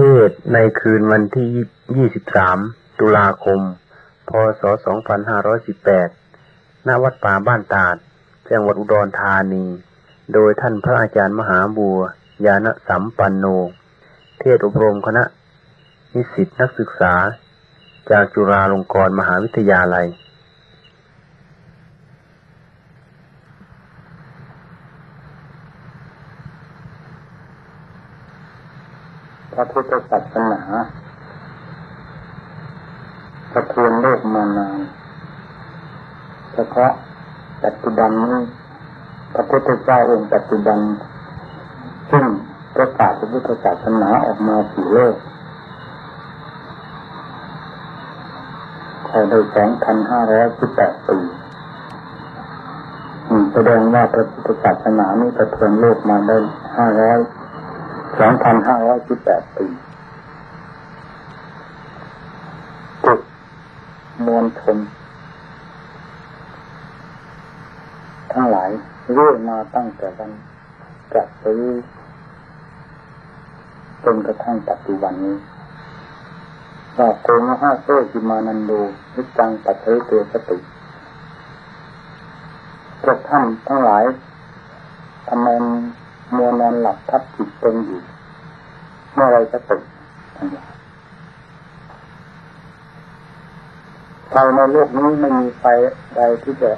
[0.00, 2.08] เทศในคืนวันที่
[2.50, 3.60] 23 ตุลาคม
[4.28, 4.30] พ
[4.60, 4.62] ศ
[5.94, 7.96] 2518 ณ วัดป่าบ้านตาด
[8.50, 9.64] จังหวัดอุดรธานี
[10.32, 11.98] โดยท่านพระอาจารย์มหาบัว
[12.46, 13.44] ยาณสัมปันโน
[14.38, 15.24] เทศอบรมคณะ
[16.14, 17.14] นิสิตนักศึกษา
[18.10, 20.06] จากจุฬาลงกรณ์มหาวิทยาลัย
[29.58, 30.60] ระพุทธศาสนา
[33.52, 34.78] สะเทือนโลกมานาน
[36.54, 36.92] เฉพาะ
[37.64, 38.40] ปัจจุบันนี้
[39.34, 40.78] พระพุทธเจ้าองค์ปัจจุบัน
[42.10, 42.24] ซึ่ง
[42.74, 45.16] ประกาศพระพุทธศาสนาออกมาสู่โลก
[49.08, 51.18] ภายในสองพันห้าร้อยสิบแปดปี
[53.52, 56.36] แสดงว่าพระพุทธศาสนานี้สะเทือนโลกมาได้
[56.76, 57.18] ห้าร้อย
[58.18, 59.66] สองพันห้าร้อยสิบแปดปี
[63.04, 63.20] จุด
[64.26, 64.78] มวลชน
[68.32, 68.70] ทั้งหลาย
[69.12, 70.30] เรื่อยมาตั้งแต่วัน
[71.14, 71.62] จัดซื้อ
[74.04, 75.36] จนกระทั่งปัจจุบันนี้
[76.98, 78.72] ว่าโกมหาโซจิมานันโด
[79.14, 80.58] นิจังปัจเจเตสติ
[83.02, 84.04] พวกท่านทั้งหลาย
[85.28, 85.48] ทำไม
[86.36, 88.00] มัวนอนหลับทับจิตเป็นอยู่
[89.18, 89.82] เมื่อไรจะตื่น
[94.30, 95.64] ไฟในโลกนี้ไม่มีไฟ
[96.16, 96.70] ใดที่จะ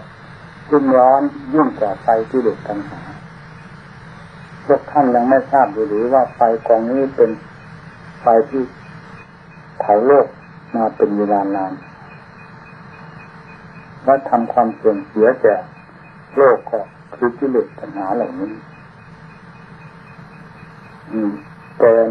[0.71, 1.23] รุ่มร้อน
[1.55, 3.01] ยิ่งกว่าไฟที่เด็กกันหา
[4.67, 7.31] พวกท่านยังไม่ทราบหรือว่าไฟกองนี้เป็น
[8.21, 8.63] ไฟที่
[9.79, 10.27] เผาโลก
[10.77, 11.73] มาเป็นเวลานาน
[14.07, 15.57] ว่าทำความเสื่อมเสียแก่
[16.37, 16.81] โลกก็
[17.15, 18.53] คือกิเลสปัญหาเหล่านี้
[21.81, 22.09] เกิน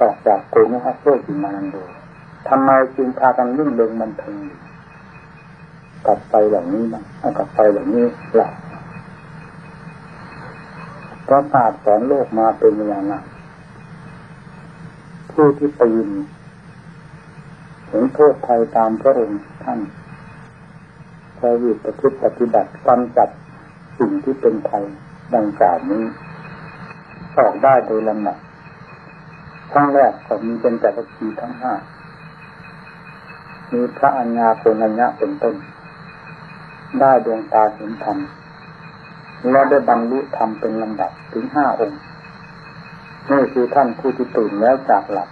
[0.00, 1.76] ออกจากโกงฮัสโซจิมานันโด
[2.48, 4.38] ทำไมจึงพากันรุ่งเรืองมันเทิง
[6.06, 7.02] กับไฟเหล่านี้นะ
[7.38, 8.04] กับไฟเหล่านี้
[8.34, 8.54] หลับ
[11.26, 13.24] พระศาสตร์สอนโลกมาเป็นเวลานาน
[15.32, 16.08] ผู้ที่ตื่น
[17.88, 19.80] เห็นโทษภัยตามพระองค์ท่าน
[21.38, 23.28] พระวิประพฤติปฏิบัติกำจัด
[23.98, 24.84] สิ่งที่เป็นภัย
[25.34, 26.02] ดังกล่าวนี้
[27.38, 28.38] ออกได้โดยลำดัก
[29.64, 31.72] บทั้งแรกก็มีเป็นแต่ละทีทั้งห้า
[33.72, 35.54] มีพระอัญญาโกนัญญะเป็นต้น
[37.00, 38.18] ได้ดวงตาเห็นธรรม
[39.50, 42.00] และได้บรรลุธรรมเป็นลำดับถึงห้าองค์
[43.30, 45.28] นี่คือท่านผู้ที่ตื่นแล้วจากหลับ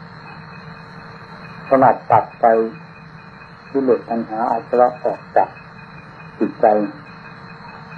[1.68, 2.46] สลัดตัดไป
[3.68, 5.48] ที่เลือปัญหาอาสวะออกจาก
[6.38, 6.66] จิตใจ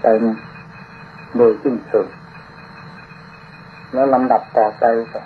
[0.03, 0.07] ไป
[1.37, 2.07] โดยสิ้นเชิง
[3.93, 5.21] แล้วลำดับต่อไปก็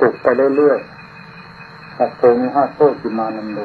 [0.00, 3.64] ปลุกไปเรื่อยๆสัตโตมีห้าโซ่จิมานันดู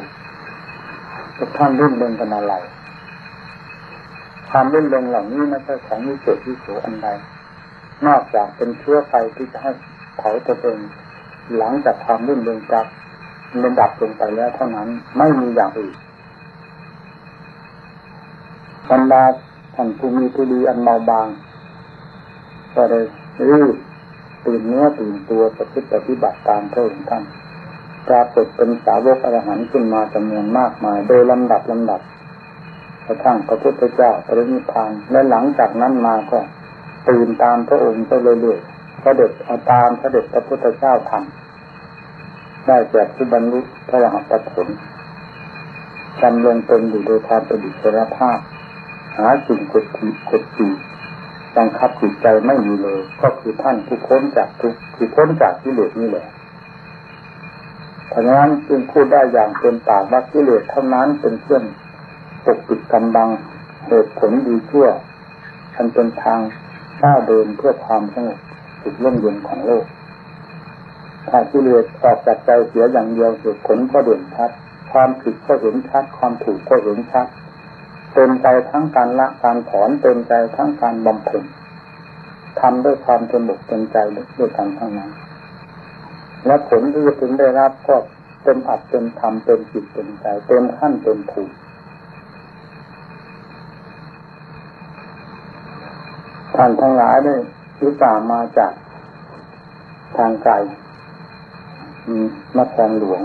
[1.38, 2.54] ทุกท่านรุ่นเริงกันอะไร
[4.50, 7.08] ความรุ่นเริงเหล่านี้ไม่ใช่ของวิเศษวิโสอันใด
[8.08, 9.72] นอกจากเป็นเชื้อไฟที่จะให้
[10.18, 10.80] เผาตัวเอง
[11.58, 12.86] หลังจากความรุ่นเริงจาก
[13.64, 15.96] ระดับลงไปแล้วเท่านั้นไม่มีอย่างอื่น
[18.90, 19.24] บรรดา
[19.76, 21.28] ท่านผู้มีผู้ดีอันเมาบาง
[22.76, 23.06] ก็เลย
[23.50, 23.76] รีบ
[24.46, 27.24] ตื่นเนื้อตื่นตัวปฏิปฏิบัติตามพระองค์ท่าน
[28.08, 32.02] ปรากฏเป็นสาวกอรหันต์ขึ้นมาจำนวนมากมาย โดยลำดับลำดับ
[33.06, 36.40] กระทั่งพระพุทธเจ้าปรินิพพานและหลังจากนั้นมาก็
[37.10, 38.12] ตื่นตามพระองค์ไป
[38.42, 44.68] เรื่อยๆพระเด็จเอาตามพระเด็จพระพุทธเจ้าทำได้แก่ผู้บรรลุพระรหัสผล
[46.22, 48.40] จำลงตนอยู่โดยความประดิษฐ์ภาพ
[49.18, 50.72] หาสิ่งกดขี่กดขี่
[51.58, 56.28] บังคับจิตใจไม่มีเลย ก็คือท่านที่พ้นจากทุกที่พ้นจากกิเลสนี่แหละ
[58.10, 61.64] เพราะนั้นจึงพูดได้อย่างเต็มปากว่ากิเลสเท่านั้นเป็นเครื่อง
[62.46, 63.30] ปกปิดกำบัง
[63.88, 64.88] เหตุผลดีชั่ว
[65.76, 66.40] อันเป็นทาง
[67.02, 68.40] ก้าวเดินเพื่อความสงบ
[68.82, 69.86] สุขร่มเย็นของโลก
[71.30, 74.52] ถ้ากิเลสออกจากใจเสียอย่างเดียวเหตุผลก็เด่นชัด
[74.92, 77.28] ความผิดก็เห็นชัด ความถูกก็เห็นชัด
[78.16, 81.44] เต็มใจทั้งการละการถอนเต็มใจทั้งการบำเพ็ญ
[82.60, 83.98] ทำด้วยความเต็มอกเต็มใจ
[84.38, 85.12] ด้วยกันทั้งนั้น
[86.46, 87.96] และผลที่จะถึงได้รับก็
[88.44, 91.54] เต็มอัดเต็มทำเต็มจิตเต็มใจเต็มขั้นเต็มภูมิ
[96.56, 97.36] ท่านทั้งหลายได้
[97.82, 98.72] วิสามาจาก
[100.18, 100.54] ทางไกล
[102.56, 103.22] มาแทงหลวง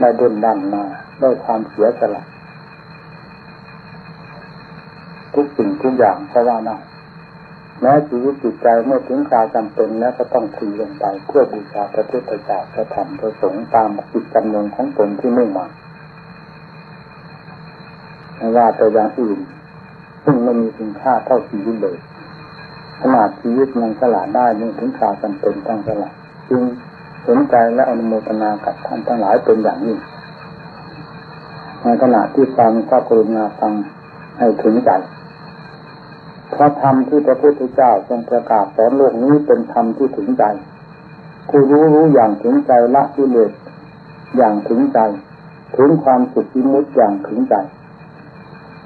[0.00, 0.82] ได้ดินดันมา
[1.22, 2.22] ด้วยความเสียสละ
[5.34, 6.78] ทุกสิ่งทุกอย่างเพราะว่านะ
[7.80, 15.66] แม้ชีวิตจิตใจเมื่อถึงคราวจำเป็นแล้วก็ต้องทีลงไปเพื่อบูชาพระพุทธเจ้าพระธรรมพระสงฆ์ตามจิตจำนงของตนที่มุ่งมา
[18.36, 19.38] ไม่ว่าแต่อย่างอื่น
[20.24, 21.96] ซึ่งไม่มีคุณค่าเท่าชีวิตเลย
[23.00, 26.10] ขนาดชีวิตมันสละได้นี่ถึงคราวจำเป็นต้องสละ
[26.48, 26.62] จึง
[27.28, 29.96] สนใจและอนุโมทนากับท่านทั้งหลายเป็นอย่างนี้
[31.82, 33.72] ในขณะที่ฟังก็กรุณาฟัง
[34.38, 34.90] ให้ถึงใจ
[36.56, 40.44] พราะธรรมที่พระพุทธเจ้าทรงประกาศสอนโลกนี้เป็นธรรมที่ถึงใจ
[41.48, 43.52] ผู้รู้รู้อย่างถึงใจละกิเลส
[44.36, 44.98] อย่างถึงใจ
[45.76, 47.54] ถึงความสุขวิมุตอย่างถึงใจ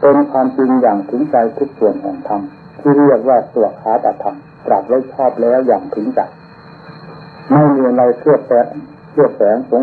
[0.01, 2.43] เป็นความจริงอย่างถึงใจทุกส่วนแห่งธรรม
[2.81, 4.37] ที่เรียกว่าสวขาตธรรม
[4.67, 6.21] ตรัสไว้ชอบแล้วอย่างถึงใจ
[7.53, 8.67] ไม่มีอะไรเชื่อแฝง
[9.11, 9.83] เชื่อแฝงสง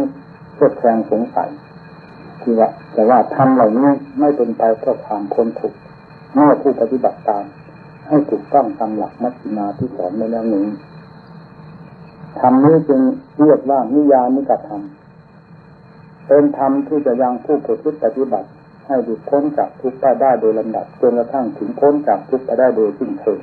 [0.54, 1.50] เชื่อแฝงสงสัย
[2.42, 3.90] ที่ว่าแต่ว่าทำเหล่านี้
[4.20, 5.78] ไม่เป็นไปเพื่อความพ้นทุกข์
[6.34, 7.44] เมื่อผู้ปฏิบัติตาม
[8.08, 10.68] ให้ถูกต้องตามหลักมัชฌิมาที่สอนในแล้วนี้
[12.40, 13.02] ธรรมนี้จึง
[13.40, 14.82] เรียกว่านิยานิกธรรม
[16.28, 17.58] เป็นธรรมที่จะยังผู้
[18.04, 18.50] ปฏิบัติ
[18.88, 23.40] ให้หลุดพ้นจากทุกข์ไปได้โดยลำดับจนกระทั่งถึงพ้นจากทุกข์ไปได้โดยสิ้นเชิง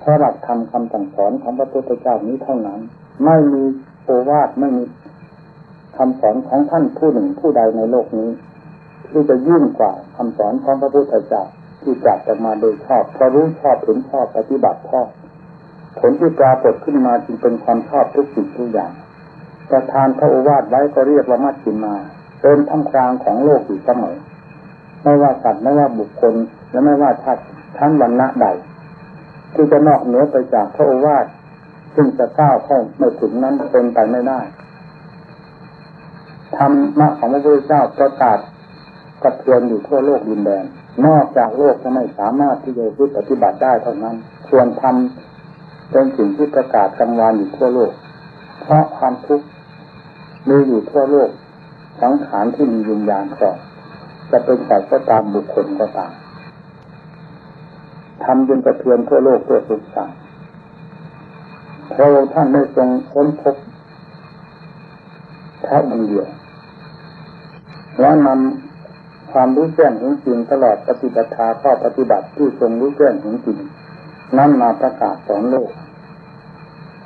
[0.00, 2.80] เพราะหลักธรรมคำสั่งสอนของพระพุทธเจ้านี้เท่านั้น
[3.24, 3.64] ไม่มี
[4.04, 4.84] โอวาทไม่มี
[5.96, 8.30] คำสอนของท่านผู้หนึ่งผู้ใดในโลกนี้
[9.10, 11.44] ที่จะยิ่งกว่าคำสอนของพระพุทธเจ้า
[11.84, 15.08] ที่จัดออกมาโดยชอบเพราะรู้ชอบถึงชอบปฏิบัติชอบ
[15.98, 18.92] ผลที่ปรากฏขึ้นมาจึงเป็นความชอบทุกสิ่งทุกอย่าง
[19.70, 21.94] ประทานพระโอวาทไว้ก็เรียกว่ามัชฌิมา
[22.40, 24.16] เป็นท่ามกลางของโลกอยู่เสมอ
[25.02, 26.34] ไม่ว่าสัตว์ไม่ว่าบุคคล
[26.70, 27.42] และไม่ว่าชาติ
[27.78, 28.46] ทั้งวรรณะใด
[29.54, 31.26] ที่จะนอกเหนือไปจากพระโอวาท
[31.94, 34.40] ซึ่งจะก้าวเข้าไม่ถึงนั้นเป็นไปไม่ได้
[36.56, 38.38] ธรรมะของพระพุทธเจ้าประกาศ
[39.22, 40.64] กระเทือนอยู่ทั่วโลกดินแดน
[41.06, 42.84] นอกจากโลกจะไม่สามารถที่จะ
[43.16, 44.16] ปฏิบัติได้เท่านั้น
[44.50, 44.94] ส่วนธรรม
[45.90, 47.92] เป็นสิ่งที่ประกาศกลางวานอยู่ทั่วโลก
[48.60, 49.46] เพราะความทุกข์
[50.48, 51.30] มีอยู่ทั่วโลก
[52.02, 53.56] สังขารที่มีวิญญาณครอง
[54.30, 56.12] จะเป็นสัตว์ก็ตามบุคคลก็ตาม
[58.24, 60.12] ทำจนกระเทือนทั่วโลกทั่วสุสาน
[61.94, 63.56] พระองค์ท่านได้ทรงค้นพบ
[65.62, 66.28] แค่องเดียว
[68.00, 68.63] แล้วนำ
[69.34, 71.30] ความรู้แจ้งถึงจริงตลอดปฏิบัติ
[71.62, 73.58] ข้อปฏิบัติที่ทรงรู้แจ้งถึงจริง
[74.38, 75.70] นั้นมาประกาศสอนโลก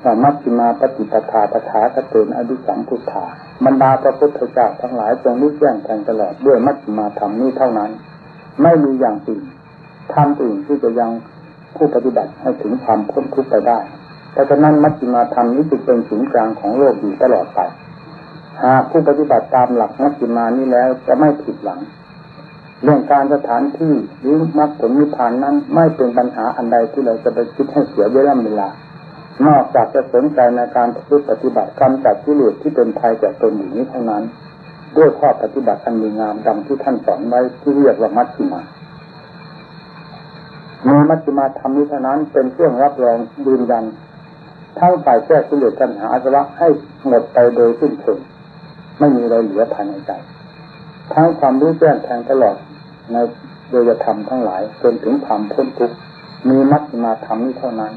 [0.02, 3.24] ว่ามัชฌิมาปฏิปทาปทาคเตนอดิสัมพุทธา
[3.64, 7.90] บรรดาพระพุทธเจ้าทั้งหลายจงรู้แจ้งแทงตลอดด้วยมัชฌิมาธรรมนี้เท่านั้น
[8.62, 9.44] ไม่มีอย่างอื่น
[10.12, 11.10] ทำอื่นที่จะยัง
[11.76, 13.78] ผู้ปฏิบัติให้ถึงความพ้นทุกข์ไปได้
[14.32, 17.60] เพราะฉะนั้นมัชฌิมาธรรมนี้จึงเป็นศูนย์กลางของโลกอยู่ตลอดไป
[18.62, 21.80] หากผู้ปฏิบัติตามหลักมัชฌิมานี้แล้วจะไม่ผิดหวัง
[22.82, 28.68] เรื่องการสถานที่หรือมรรคผลนิพพานนั้น ไม่เป็นปัญหาอันใดที่เราจะไปคิดให้เสียเวลาเวลา
[29.46, 30.88] นอกจากจะสนใจในการ
[31.28, 34.22] ปฏิบัติกำจัดกิเลสที่เป็นภัยแก่ตนอยู่นี้เท่านั้น
[34.96, 38.60] ด้วยข้อปฏิบัติอันดีงามดังที่ท่านสอนไว้ที่เรียกว่ามัชฌิมา
[40.86, 43.84] มีมัชฌิมาธรรมนี้เท่านั้นเป็นเครื่องรับรองยืนยัน
[44.78, 46.68] ทั้งฝ่ายแก้กิเลสปัญหาอาสวะให้
[47.06, 48.18] หมดไปโดยสิ้นเชิง
[48.98, 50.12] ไม่มีอะไรเหลือภายในใจ
[51.14, 52.56] ทั้งความรู้แจ้งแทงตลอด
[53.12, 53.16] ใน
[53.70, 55.96] โดยธรรมทั้งหลายจนถึงความพ้นทุกข์
[56.48, 57.92] มีมัชฌิมาธรรมนี้เท่านั้น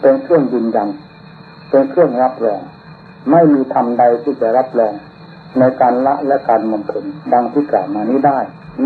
[0.00, 0.88] เป็นเครื่องยืนยัน
[1.70, 2.60] เป็นเครื่องรับรอง
[3.30, 4.94] ไม่มีธรรมใดที่จะรับรอง
[5.58, 8.38] ในการละและการมงคลดังที่กล่าวมานี้ได้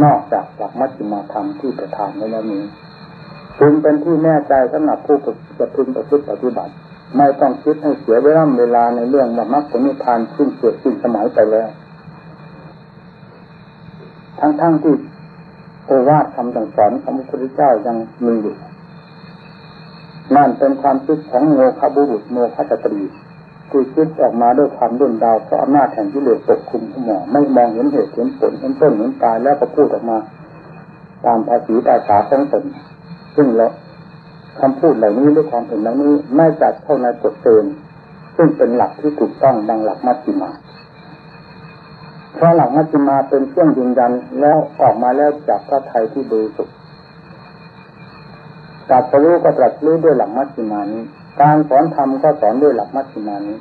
[0.02, 2.62] นอกจากหลักมัชฌิมาธรรมที่ประทานไว้แล้วนี้
[3.60, 5.16] จึงเป็นที่แน่ใจสำหรับผู้
[5.58, 6.72] จะพึงประพฤติปฏิบัติ
[7.16, 11.68] ไม่ต้องคิดให้เสียเวลาเวลาในเรื่องว่ามรรคผลนิพพานขึ้นเกิดขึ้นสมัยไปแล้ว
[14.40, 14.94] ทั้งๆทที่
[15.86, 18.54] โอวาทคำสั่งสอนของพระพุทธเจ้ายังมีอยู่
[20.36, 23.02] นั่นเป็นความคิดของโมคบุรุษโมฆะตรี
[23.70, 30.18] คือคิดออกมาด้วยความดุนดาวเพราะอำนาจแห่งที่เหลือปกคุมหัวไม่มองเห็นเหตุเห็นผลเห็นต้นเห็นปลายแล้วก็พูดออกมา
[31.24, 32.64] ตามภาษีตาสาของตน
[33.36, 33.72] ซึ่งแล้ว
[34.60, 37.74] คำพูดเหล่านี้หรือความเห็นเหล่านี้ไม่จัดเข้าในกฎเกณฑ์
[38.36, 40.50] ซึ่งเป็นหลักที่ถูกต้องดังหลักมัชฌิมา
[42.34, 46.74] เพราะหลักมัชฌิมาเป็นเครื่องยืนยันแล้วออกมาแล้วจากพระไทยที่บริสุทธิ์
[48.88, 51.02] ตรัสรู้ก็ตรัสรู้ด้วยหลักมัชฌิมานี้
[51.40, 53.56] การสอนธรรมก็สอนด้วยหลักมัชฌิมานี้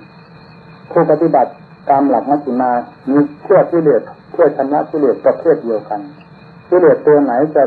[0.91, 1.51] ผู้ปฏิบัติ
[1.89, 2.71] ตามหลักมัชฌิมา
[3.09, 4.01] มีเพื่อที่เลือ
[4.31, 6.01] เพื่อชนะที่เลือประเภทเดียวกัน
[6.67, 7.63] ที่เลือตัวไหนจะ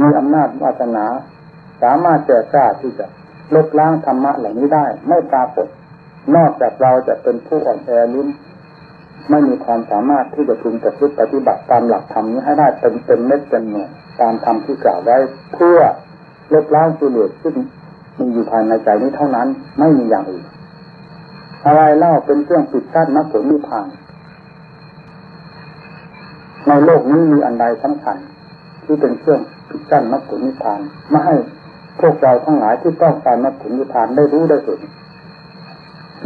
[0.00, 1.04] มีอำนาจวาสนา
[1.82, 3.06] สามารถแก่กล้าที่จะ
[3.54, 5.66] ลบล้างธรรมะเหล่านี้ได้ ไม่ปรากฏ
[6.36, 8.28] นอกจากเราจะเป็นผู้อ่อนแอลิ้น
[9.30, 15.16] ไม่มีความสามารถที่จะพึงประพฤติปฏิบัติตามหลักธรรมนี้ให้ได้เป็นเป็นเม็ดเป็นหน่วยตามธรรมที่กล่าวไว้
[15.54, 15.78] เพื่อ
[16.52, 17.54] ลบล้างกิเลสซึ่ง
[18.18, 19.48] มีอยู่ภายในใจนี้เท่านั้น
[19.78, 20.44] ไม่มีอย่างอื่น
[21.66, 23.88] อะไรเล่าเป็นเครื่องปิดกั้นมรรคผลนิพพาน
[26.68, 28.16] ในโลกนี้มีอันใดสำคัญ
[28.84, 31.36] ที่เป็นเครื่องปิดกั้นมรรคผลนิพพานไม่ให้
[32.00, 34.80] พวกเราทั้งหลายที่ต้องการมรรคผลนิพพานได้รู้ได้เห็น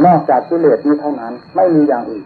[0.05, 2.25] นอกจากกิเลสนี้เท่านั้น ไม่มีอย่างอื่น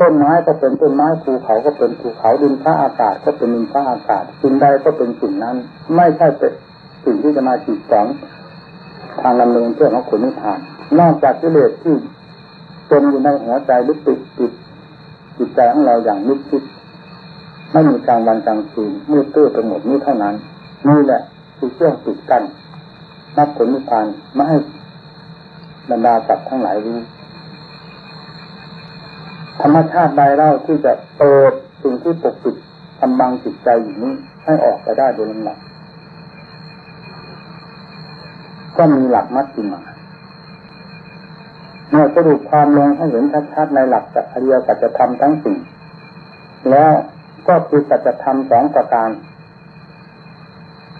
[0.00, 5.56] ต้นไม้ก็เป็นต้นไม้ภูเขาก็เป็นภูเขาดินฟ้าอากาศก็เป็นดินฟ้าอากาศสิ่งใดก็เป็นสิ่งนั้น
[5.96, 6.52] ไม่ใช่เป็น
[7.04, 8.06] สิ่งที่จะมาจีดสอง
[9.20, 10.58] ทางลำเนินเพื่อของคนนิพพาน
[10.98, 11.94] นอกจากกิเลสที่
[12.90, 14.52] จมอยู่ในหัวใจหรือติดติด
[15.38, 16.62] จิตใจของเราอย่างนิชิด
[17.72, 20.34] ไม่มีกลางวันกลางคืนมืดตื้อไปหมดนี้เท่านั้น
[20.88, 21.22] นี่แหละ
[21.56, 22.42] คือเครื่องปิดกั้น
[23.38, 24.56] นักผลนิพพานไม่ให้
[25.90, 26.98] บรรดาสัตว์ทั้งหลายรู้
[29.60, 32.56] ธรรมชาติใดเล่าที่จะเปิดสิ่งที่ปกปิด
[32.98, 34.12] ทำบังจิตใจอยู่นี้
[34.44, 35.58] ให้ออกไปได้โดยลำดับ
[38.76, 39.80] ก็มีหลักมัดจิมา
[41.90, 45.58] เมื่อสรุปความลงให้เห็นชัดๆในหลักจักรเรียสัจธรรมทั้งสี่
[46.70, 46.92] แล้ว
[47.48, 49.10] ก็คือสัจธรรมสองประการ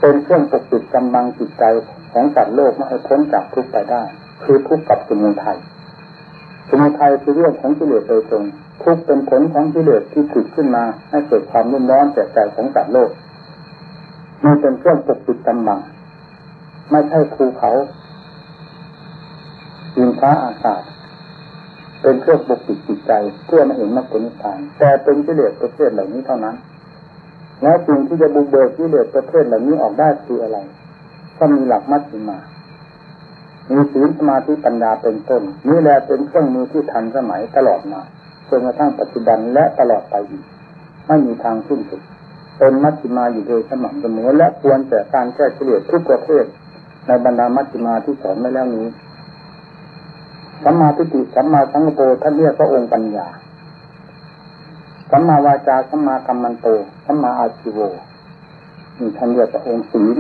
[0.01, 1.65] เป็นเครื่องปกปิดกำบังจิตใจ
[2.13, 4.03] ของสัตว์โลกไม่ให้พ้นจากทุกข์ไปได้
[4.45, 5.59] คือทุกข์กับสมุทัย
[6.69, 8.45] สมุทัยคือเรื่องของกิเลสโดยตรง
[8.83, 13.11] ทุกเป็นผลของกิเลสที่ขุดขึ้นมา ให้เกิดความรุ่มร้อนแก่ใจของสัตว์โลก
[14.45, 15.81] มันเป็นเครื่องปกปิดกำบัง
[16.91, 17.71] ไม่ใช่ภูเขา
[19.97, 20.83] ดินฟ้าอากาศ
[22.03, 23.13] เป็นเครื่องปกปิดจิตใจ
[23.47, 26.57] เพื่อไม่เห็นมรรคผลนิพพานแต่เป็นกิเลสประเภทเหล่านี้เท่านั้น
[27.63, 30.59] แล้วสิ่งที่จะบุกเบิกกิเลสประเภทเหล่านี้ออกได้คืออะไร
[31.39, 32.39] ก็มีหลักมัดมา
[33.71, 38.01] มีศีลสมาธิปัญญาเป็นต้นนี่แหละเป็นเครื่องมือที่ทันสมัยตลอดมา
[38.49, 40.45] จนกระทั่งปัจจุบันและตลอดไปอีก
[41.07, 42.03] ไม่มีทางสิ้นสุด
[42.59, 46.45] เป็นมัชฌิมาอยู่โดยสม่ำเสมอและควรแต่การแก้เฉลี่ยทุกประเภท
[47.07, 48.87] ในบรรดามัชฌิมาที่สอนไว้แล้วนี้
[50.65, 53.27] สัมมาทิฏฐิสัมมาสังกปรท่านเรียกพระองค์ปัญญา
[55.11, 56.67] สัมมาวาจาสัมมากัมมันโต
[57.05, 57.79] สัมมาอาชิโว
[58.99, 60.17] นี่ท่านเรียกพระองค์ศีล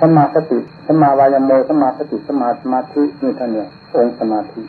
[0.00, 4.62] สมาสติสมาวายโมสมาสติสมาสมาธินี่ท่านเนี่ยองค์สมาธิ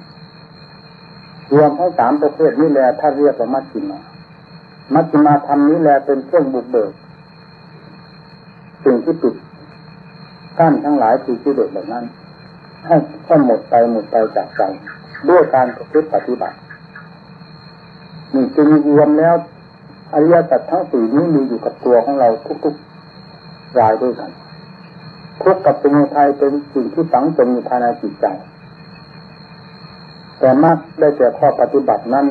[1.56, 4.00] รวมทั้งสามประเภทนี้แหละถ้าเรียกว่ามัชฌิมา
[4.94, 6.92] มัชฌิมาธรรมนี้แหละเป็นเครื่องบุกเบิก
[8.84, 9.36] สิ่งที่ปิด
[10.60, 12.04] กั้นทั้งหลายคือที่เด็ดเหล่านั้น
[12.86, 14.62] ให้ให้หมดไปหมดไปจากใจ
[15.30, 16.58] ด้วยการประพฤติปฏิบัติ
[18.34, 19.36] นี่จึงรวมแล้ว
[20.14, 22.30] อริยสัจทั้งสี่นี้มีอยู่กับตัวของเรา
[22.64, 24.32] ทุกๆรายด้วยกัน
[25.46, 28.26] ทุกข์กับสมุทัยเป็นสิ่งที่ฝังจมอยู่ภายในจิตใจ
[30.40, 32.26] แต่มากได้แต่ข้อปฏิบัตินั้น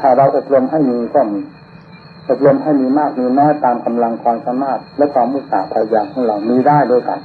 [0.00, 1.40] ถ้าเราอบรมให้มีก็มี
[2.30, 7.20] อบรมให้มีมากมีน้อยตามกำลังความสามารถ และความมุสาพยายามของเรามีได้ด้วยกัน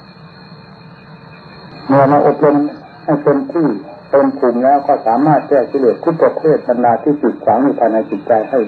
[1.87, 2.55] เมื่อมาอบรม
[3.03, 3.67] ให้เต็มที่
[4.11, 8.59] เต็มภูมิแล้วก็สามารถแก้กิเลสทุกประเภทบรรดาที่จิตขวางอยู่ภายในจิตใจให้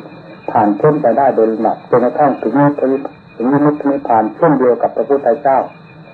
[0.51, 2.91] ผ่านพ้นไปได้โดยลำดับจนกระทั่งถึงนิพพาน
[3.35, 3.47] ถึง
[3.93, 5.59] นิพพานเช่นเดียวกับพระพุทธเจ้า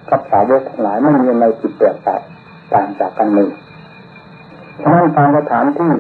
[0.10, 1.98] กับสาวกทั้งหลายไม่มีในจิตแปลก
[2.74, 3.50] ต่างจากกันเลย
[4.82, 5.94] ฉะนั้นทางสถานที่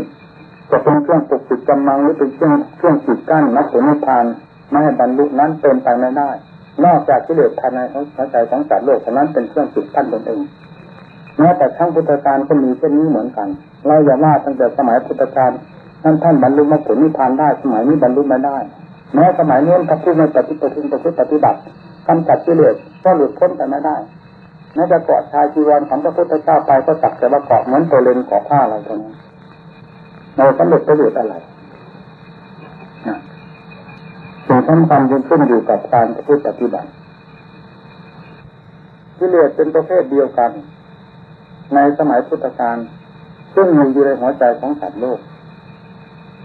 [0.71, 4.25] จะเป็นเครื่องปกปิดกำลังหรือเป็นเครื่องเครื่องปิดกั้นนักผลนิพพาน
[4.69, 6.29] ไม่ให้บรรลุนั้นเป็นไปไม่ได้
[6.85, 10.41] นอกจากกิเลสภายในของหัวใจของสัตว์โลกเท่านั้นเป็นเครื่องปิดกั้นตนเอง
[11.39, 13.47] แม้แต่ทั้งพุทธการก็มีเช่นนี้เหมือนกัน
[13.87, 15.51] เราอย่าว่าตั้งแต่สมัยพุทธการ
[16.03, 18.57] ท่านท่านบรรลุมรรคผลนิพพานได้สมัยนี้บรรลุไม่ได้
[19.13, 21.59] แม้สมัยนี้ถ้าพูดในปฏิปฏิปฏิบัติ
[22.07, 22.75] กำจัดกิเลส
[23.07, 23.95] ก็หลุดพ้นไปไม่ได้
[24.73, 29.11] แม้จะเกาะชายจีวรของพระพุทธเจ้าไปก็จักแต่ว่าเกาะเหมือนตัวเลนเกาะผ้าอะไรตัวนี้
[30.37, 31.35] ในสำเร็จประโยชน์อะไร
[34.47, 36.89] สิ่งสำคัญยึงขึ้นอยู่กับการพูดปฏิบัติ
[39.17, 40.51] กิเลสเป็นประเภทเดียวกัน
[41.73, 42.77] ในสมัยพุทธกาล
[43.55, 45.19] ซึ่งมีอยู่ในหัวใจของสัตว์โลก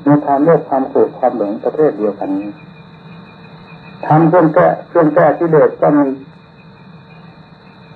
[0.06, 2.50] มีความโลภความโกรธความหลงประเภทเดียวกันนี้
[4.06, 6.06] ทำเครื่องแก้เครื่องแก้ที่เลสก็มี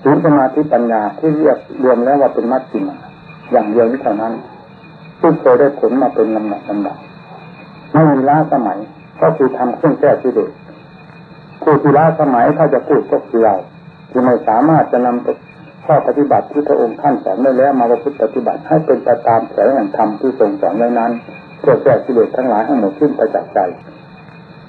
[0.08, 2.96] ศีลสมาธิปัญญาที่เรียกรวมแล้วว่าเป็นมัชฌิมา
[3.50, 4.32] อย่างเดียวนี้เท่านั้น
[5.20, 6.96] ซึ่งเคยได้ผลมาเป็นลำดับลำดับ
[7.92, 8.78] ไม่มีล้าสมัย
[9.20, 10.52] ก็คือทำเครื่องแก้ที่เลส
[11.62, 13.56] ผู้ที่ล้าสมัยถ้าจะพูดก็คือเรา
[14.10, 21.12] ที่ไม่สามารถจะนำข้อปฏิบัติที่พระองค์ท่านสอนได้แล้ว มาประพฤติปฏิบัติให้เป็นไปตามแผนแห่งธรรมที่ทรงสอนไว้นั้น
[21.58, 23.58] เพื่อแก้กิเลสทั้งหลายให้หมดสิ้นไปจากใจ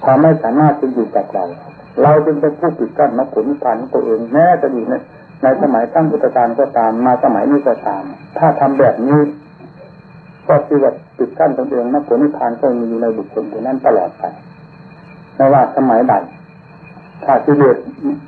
[0.04, 1.44] ความไม่สามารถจะอยู่กับเรา
[2.02, 4.94] เราจึงเป็นผู้ปิดกั้นมรรคผลนิพพานตัวเองแม้จะอยู่ใน
[5.42, 8.02] ในสมัยตั้งพุทธกาลก็ตามมาสมัยนี้ก็ตาม
[8.38, 9.20] ถ้าทำแบบนี้
[10.48, 14.24] ก็คือว่าปิดกั้นตนเองมรรคผลนิพพานก็มีอยู่ในบุคคลคนนั้นตลอดไป
[15.36, 16.14] ไม่ว่าสมัยใด
[17.24, 17.76] ถ้ากิเลส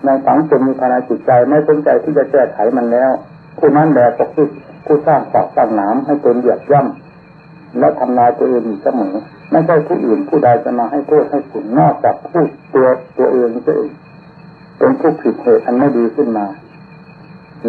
[0.04, 3.10] ในสังคมมีภายในจิตใจไม่สนใจที่จะแก้ไขมันแล้ว
[3.58, 4.46] ผู้นั้นแบกก็คือ
[4.86, 9.14] ผู้สร้างฝอกสร้างหนามให้ตนเหยียบย่ำและทำลายตัวเองเสมอ
[9.50, 12.88] ไม่ใช่ผู้อื่นผู้ใดจะมาให้โทษให้คุณนอกจากผู้ตัว
[13.18, 13.90] ตัวเองตัวเอง
[14.78, 16.46] เป็นผู้ผิดเหตุอันไม่ดีขึ้นมา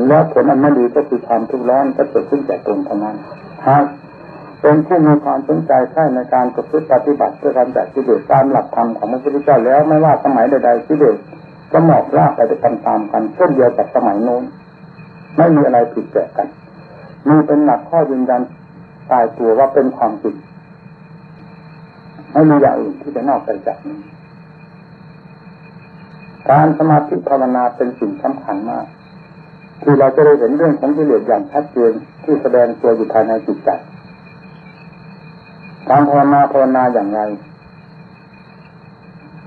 [0.08, 3.16] แล้วผลอันไม่ดีก็คือความทุกข์ร้อนก็เกิดขึ้นจากตนเท่านั้น
[3.68, 3.86] หาก
[4.62, 11.18] เป็นผู้มีความสนใจใช่ในการประพฤติปฏิบัติเพื่อการจัดกิเลสตามหลักธรรมของพระพุทธเจ้าแล้วไม่ว่าสมัยใดๆกิเลส
[11.72, 14.44] ก็หมอบราบไปตามๆกันเช่นเดียวกับสมัยโน้น
[15.38, 16.48] ไม่มีอะไรผิดแปลกกัน
[17.28, 18.42] มีเป็นหลักข้อยืนยัน
[19.12, 20.36] ตายตัวว่าเป็นความจริง
[22.32, 24.00] ไม่มีอย่างอื่นที่จะนอกไปจากนี้
[26.50, 28.86] การสมาธิภาวนาเป็นสิ่งสำคัญมาก
[29.82, 31.92] คือเราจะได้เห็นเรื่องของกิเลสอย่างชัดเจน
[32.24, 33.70] ที่แสดงตัวอยู่ภายในจิตใจ
[35.90, 37.22] การภาวนาภาวนาอย่างไร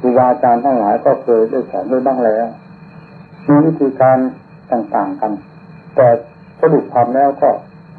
[0.00, 2.46] ครูบาอาจารย์ทั้งหลายก็เคยได้สอนด้วยบ้างแล้ว
[3.48, 4.18] มีวิธีการ
[4.72, 5.32] ต่างๆกัน
[5.96, 6.08] แต่
[6.60, 7.50] สรุปความแล้วก็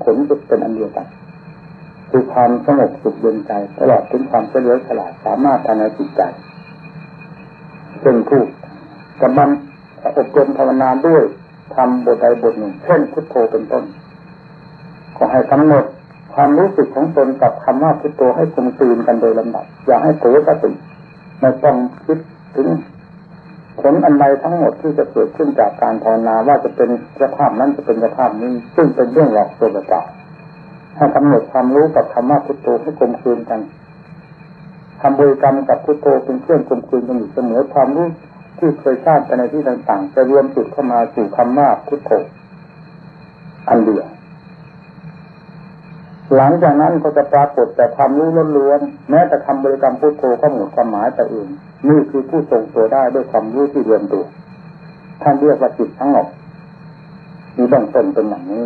[0.04, 1.08] ผลจะเป็นอันเดียวกัน
[2.10, 6.22] คือความสงบสุขเย็นใจตลอดถึงความเฉลียวฉลาดสามารถภายในจิตใจ
[8.02, 8.42] เป็นผู้
[9.22, 9.50] กำลัง
[10.18, 11.24] อบรมภาวนาด้วย
[11.74, 13.84] ทำบทใดบทหนึ่ง เช่นพุทโธเป็นต้น
[15.18, 15.86] ขอให้กำหนด
[16.34, 20.72] ความรู้สึกของตนกับคำว่าพุทโธให้คงตื่นกันโดยลำดับ อย่าให้เผลอสติ
[21.40, 22.18] ไม่ต้องคิด
[22.56, 22.68] ถึง
[23.82, 26.90] ผลอันใดทั้งหมดที่จะเกิดขึ้นจากการภาวนาว่าจะเป็น
[27.22, 30.02] สภาพนั้นจะเป็นสภาพนี้ ซึ่งเป็นเรื่องหลอกตัวเปล่า
[30.98, 33.62] ให้กำหนดความรู้กับคำว่าพุทโธให้กลมกลืนกัน
[35.02, 38.08] ทำบริกรรมกับพุทโธเป็นเครื่องกลมกลืนกันอยู่เสมอความรู้
[38.58, 42.12] ที่เคยทราบไปในที่ต่างๆ จะรวมจุดเข้ามาสู่คำว่าพุทโธ
[43.70, 44.08] อันเดียว
[46.36, 51.48] หลังจากนั้นก็จะปรากฏแต่ความรู้ล้วนๆแม้แต่คำบริกรรมพุทโธก็หมดความหมายไปเอง
[51.90, 54.24] นี่คือผู้ทรงตัวได้ด้วยความรู้ที่รวมตัว
[55.22, 56.28] ท่านเรียกว่าจิตทั้งหมด
[57.58, 58.64] มีเบื้องตนเป็นอย่างนี้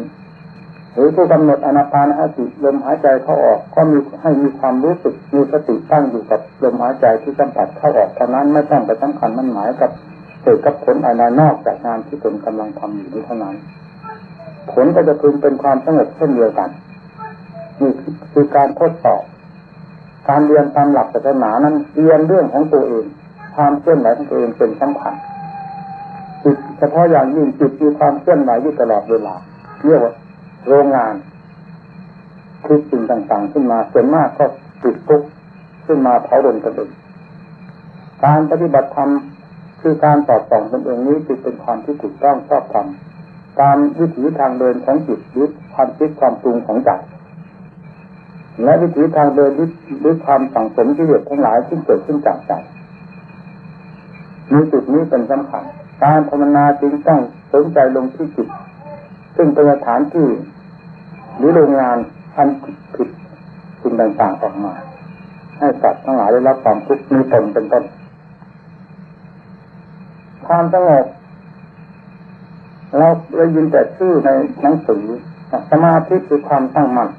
[1.02, 9.92] รือผู้กำหนดอนาปานหติลมหายใจเข้าออกก็มีให้มีความรู้สึกมีสติตั้งอยู่กับลมหายใจที่สัมผัสเข้าออกเท่านั้นไม่ต้องไปสำคัญมันหมายกับ
[10.44, 13.56] เกิดกับผลอะไรนอกจากงานที่ตนกำลังทำอยู่นี้เท่านั้น
[14.72, 16.70] ผลก็จะพึงเป็นความสงบเช่นเดียวกัน
[17.80, 17.92] นี่
[18.34, 19.24] คือการทดสอบ
[20.30, 23.06] การเรียนตามหลักศาสนานั้นเรียนเรื่องของตัวเอง
[23.56, 25.14] ความเคลื่อนไหวของตัวเองเป็นสำคัญ
[26.44, 29.36] จิตเฉพาะอย่างยิ่งจิตมีความเคลื่อนไหวอยู่ตลอดเวลา
[29.86, 30.14] เรียกว่า
[30.68, 31.14] โรงงาน
[32.66, 34.46] คิดสิ่งต่างๆ ขึ้นมาส่วนมากก็
[34.84, 35.22] ติดทุก
[35.86, 36.92] ขึ้นมาเผาดนตนเอง
[38.26, 39.10] การปฏิบัติธรรม
[39.82, 42.88] คือการตอบสองตนเองนี้จึงเป็นความที่ถูกต้องชอบธรรม
[43.60, 46.90] ตามวิถีทางเดินของจิตหรือความคิดความปรุงของใจ
[48.64, 49.52] และวิถีทางเดิน
[50.04, 52.52] ด้วยความสังสมที่เหลือทั้งหลายที่เกิดขึ้นจากใจ
[54.52, 55.64] มีจุดนี้เป็นสำคัญ
[56.04, 57.20] การภาวนาจึงต้อง
[57.54, 58.48] สนใจลงที่จิต
[59.42, 60.28] ซึ่งเป็นสถานที่
[61.38, 61.98] หรือโรงงาน
[62.38, 62.50] อัน
[62.96, 63.10] ผิด
[63.82, 64.74] สิ่งต่างๆออกมา
[65.58, 67.84] ให้สัตว์ทั้งหลายได้รับความทุกข์มีตนเป็นต้น
[70.48, 71.06] ความสงบ
[72.98, 74.30] เราได้ยินแต่ชื่อใน
[74.62, 75.04] หนังสือ
[75.72, 77.10] สมาธิคือความตั้งมั่น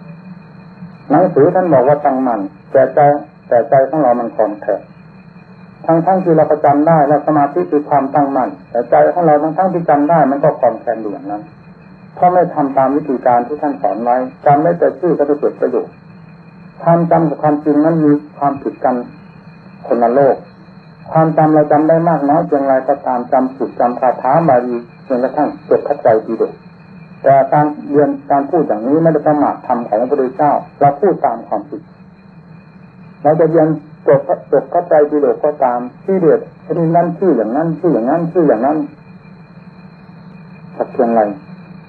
[1.11, 2.41] หนังสือท่านบอกว่าตั้งมั่น
[2.73, 2.99] แต่ใจ
[3.49, 4.81] แต่ใจของเรามันคอนแทค
[5.87, 11.43] ทั้งทั้งที่เราประจำได้แล้วสมาธิคือความตั้งมั่นแต่ใจของเราทั้งทั้งที่จำได้มันก็คอนแทคอยู่อย่างนั้น
[12.15, 15.95] เพราะไม่ทำตามวิธีการที่ท่านสอนไว้จำไม่แต่ชื่อก็จะเกิดประโยชน์
[16.83, 18.95] ความจำกับความจริงนั้นมีความผิดกัน
[19.87, 20.37] คนละโลก
[21.13, 26.53] ความจำเราจำได้มากน้อยเพียงไรก็ตามจำสุดจำคาถาบาลีจนกระทั่งจดเข้าใจดีเด็ด
[27.23, 31.83] แต่การเรียนการพูดอย่างนี้ไม่ได้ประมาทธรรมของพระพุทธเจ้าเราพูดตามความจริง
[33.23, 33.69] เราจะเรียน
[34.07, 34.21] จบ
[34.53, 38.79] จบเข้าใจดีเด็ดก็ตามที่เด็ดที่นั่นชื่ออย่างนั้นชื่ออย่างนั้นชื่ออย่างนั้น
[40.77, 41.21] สักเพียงไร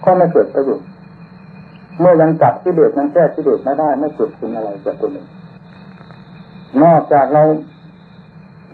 [0.03, 0.87] ก็ไม่เกิดประโยชน์
[1.99, 5.27] เมื่อยังจับที่เด็ดยังแก้ที่เด็ดไม่ได้ ไม่เกิดขึ้นอะไรจากตัวเอง
[6.83, 7.43] นอกจากเรา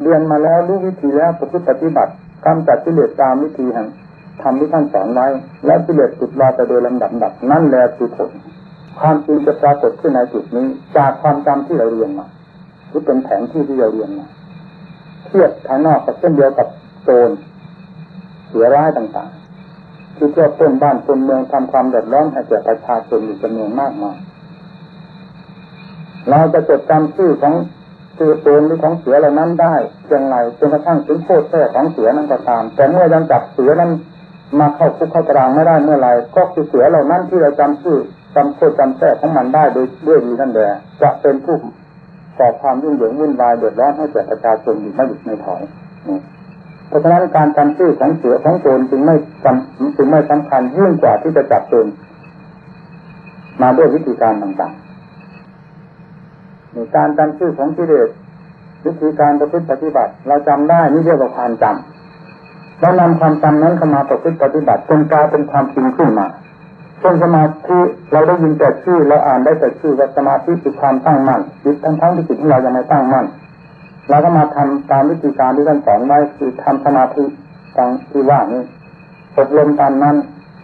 [0.01, 2.11] เรียนมาแล้วรู้วิธีแล้วประพฤติปฏิบัติ
[2.45, 3.87] กำจัดที่เด็ดตามวิธีแห่ง
[4.41, 5.27] ทำที่ท่านสอนไว้
[5.65, 8.31] และกิเลสจุดลาไปโดยลำดับดับนั่นแหละคือผล
[8.99, 10.65] ความจริงจะปรากฏขึ้นในจุดนี้
[10.97, 12.27] จากความจำที่เราเรียนมา
[12.87, 14.27] หรือเป็นแผนที่ที่เราเรียนมา
[15.27, 16.67] เทียบภายนอกกับเช่นเดียวกับ
[17.03, 17.29] โจร
[18.47, 19.29] เสือร้ายต่าง
[20.17, 24.17] ๆที่เที่ยวต้นบ้านต้นเมืองทำความเดือดร้อนให้แก่ประชาชนอยู่จำนวนมากมาย
[26.30, 27.53] เราจะจดจำชื่อของ
[28.17, 29.75] คือโจรหรือของเสือเหล่านั้นได้
[30.06, 33.91] เพียงไรจนกระทั่งถึงโทษแท้ของเสือนั้นก็ตาม แต่เมื่อยังจับเสือนั้น
[34.60, 37.97] มาเข้าคุกเข้าตารางไม่ได้เมื่อไรก็คือเสือเหล่านั้นที่เราจำชื่อ
[38.36, 40.69] จำโคตรจำแท้ของมันได้โดยด้วยดีนั่นแหละ
[41.01, 41.56] จะเป็นผู้
[42.38, 45.62] ก่อความยุ่งเหยิงวุ่นวายเดือดร้อนให้แก่ประชาชนอยู่ไม่หยุดไม่ถอย
[46.88, 51.88] เพราะฉะนั้นการจำชื่อของเสือของโจรจึงไม่จำจึงไม่สำคัญยิ่งกว่าที่จะจับโจร
[53.62, 58.10] มาด้วยวิธีการต่างๆในการจำชื่อของกิเลส
[58.86, 66.28] วิธีการประพฤติปฏิบัติ เราจำได้นี่เรียกว่าความจำแล้วนำความจำนั้นเข้ามาประพฤติปฏิบัติจนกลายเป็นความจริงขึ้นมา
[67.00, 67.80] เช่นสมาธิ
[68.12, 73.26] เราได้ยินแต่ชื่อเราอ่านได้แต่ชื่อว่าสมาธิคือความตั้งมั่นจิตทั้งทั้งที่จิตของเรายังไม่ตั้งมั่น
[74.10, 77.24] เราก็มาทำตามวิธีการที่ท่านสอนไว้คือทำสมาธิ
[77.78, 78.63] ตางที่ว่านี้
[79.38, 80.15] อบรมตามนั้น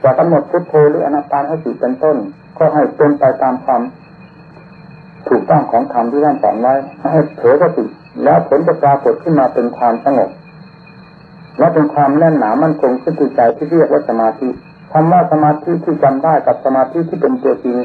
[0.04, 2.18] จะกำหนดพุทโธหรืออนัตตาให้จิตเป็นต้น
[2.58, 3.82] ก็ให้เป็นไปตามความ
[5.28, 6.74] ถูกต้องของธรรมที่ท่านสอนไว้
[7.12, 7.86] ให้เผยสติ
[8.24, 10.30] แล้วผลจะปรากฏขึ้นมาเป็นความสงบ
[11.60, 14.48] และเป็นความแน่นหนามั่นคงขึ้นใจที่เรียกว่าสมาธิ
[14.92, 17.78] คำว่าสมาธิที่จำได้กับสมาธิที่เป็นตัวจริง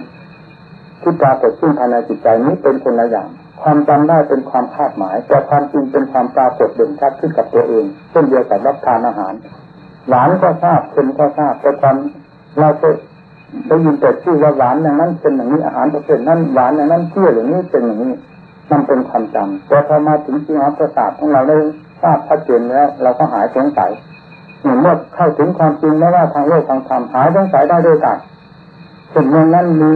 [1.00, 3.28] ที่ปรากฏขึ้นภายในจิตใจนี้เป็นคนละอย่าง
[3.62, 9.34] ความจำได้เป็นความคาดหมาย แต่ความจริงเป็นความปรากฏเด่นชัดขึ้นกับตัวเองเช่นเดียวกับรับทานอาหาร
[10.08, 11.96] หวานก็ทราบเค็มก็ทราบแต่ความ
[12.58, 12.94] เราเคย
[13.66, 18.14] ได้ยินแต่ชื่อว่าหวานอย่างนั้นเป็นอย่างนี้อาหารประเภทนั้นหวานอย่างนั้นเชื่ออย่างนี้เป็นอย่างนี้
[18.70, 21.56] มันเป็นความจำแต่พอมาถึงจริงอัประสาทของเราได้
[22.02, 23.90] ทราบชัดเจนแล้ว เราก็หายสงสัย
[24.80, 28.18] เมื่อเข้าถึงความจริงไม่ว่าทางโลกทางธรรมหายสงสัยได้ด้วยกัน
[29.12, 29.90] ส่วนเมืองนั้นมี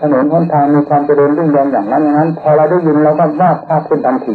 [0.00, 4.34] ถนนหนทางมีความเจริญรุ่งเรืองอย่างนั้นอย่างนั้น พอเราได้ยินเราก็วาดภาพขึ้นทันที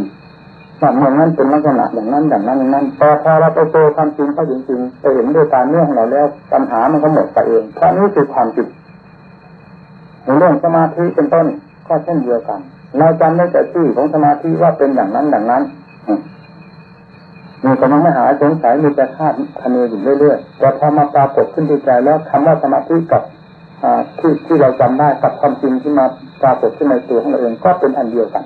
[0.82, 8.68] ว่าเมืองนั้นเป็นลักษณะอย่างนั้นอย่างนั้นอย่างนั้นแต่พอเราไปเจอความจริงเขาจริงๆไปเห็นด้วยตาเนื้อของเราแล้วปัญหามันก็หมดไปเองเพราะนี่คือความจริง
[10.38, 11.46] เรื่องสมาธิเป็นต้น
[11.88, 12.60] ก็เช่นเดียวกัน
[12.98, 15.64] เราจำได้แต่ชื่อของสมาธิว่าเป็นอย่างนั้นอย่างนั้น
[17.66, 23.22] มีกำลังไม่หายสงสัยมีแต่คาดคะเนอยู่เรื่อยๆแต่พอมาปรากฏขึ้นในใจแล้วคำว่าสมาธิกับ
[24.20, 26.06] ที่ที่เราจำได้กับความจริงที่มา
[26.42, 28.44] ปรากฏขึ้นในตัวของเราเองก็เป็นอันเดียวกัน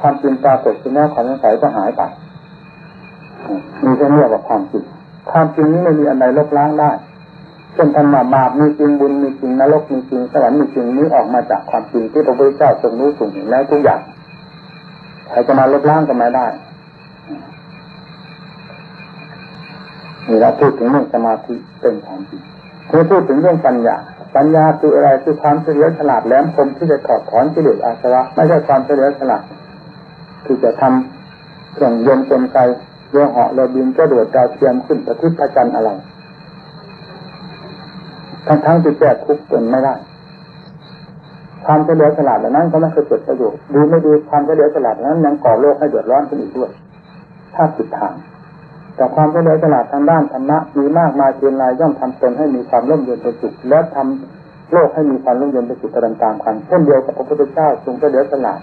[0.00, 2.02] ความจริงปรากฏขึ้นแล้วความสงสัยก็หายไป
[3.84, 4.84] มีแค่เรียกว่าความจริง
[5.30, 6.90] ความจริงนี้ไม่มีอะไรลบล้างได้
[7.74, 14.00] เช่นธรรมะบาปมีจริงบุญมีจริงนรกมีจริงสวรรค์มีจริงนี้ออกมาจากความจริงที่พระพุทธเจ้าทรงรู้ทรงเห็นแล้วทุกอย่าง
[15.28, 16.46] ใครจะมาลบล้างก็ไม่ได้
[20.28, 22.42] นี่เราพูดถึงเรื่องสมาธิเป็นความจริง
[22.88, 23.96] เมื่อพูดถึงเรื่องปัญญา
[24.36, 29.42] ปัญญาคืออะไรคือความเฉลียวฉลาดแหลมคมที่จะถอดถอนกิเลสอาสวะไม่ใช่ความเฉลียวฉลาด
[30.46, 32.58] ที่จะทำเครื่องยนต์กลไก
[33.10, 35.90] เรือเหาะเรือบินกระโดดดาวเทียมขึ้นประทิพระจันทร์อะไร
[38.46, 39.94] ทั้งทั้งที่แก้ทุกข์เป็นไม่ได้
[41.64, 46.70] ความเฉลียวฉลาดเหล่านั้นก็ไม่เคยเกิดประโยชน์ดีไม่ดีความเฉลียวฉลาดนั้นยังก่อโลกให้เดือดร้อนขึ้นอีกด้วย
[47.54, 48.14] ถ้าผิดทาง
[48.98, 58.60] แต่ความเฉลียวฉลาดทางด้านธรรมะมีมากมายเพียงไรย่อมทำตนให้มีความร่มเย็นเป็นสุขและทำโลกให้มีความร่มเย็นเป็นสุขตามตามกันเช่นเดียวกับพระพุทธเจ้าทรงเฉลียวฉลาด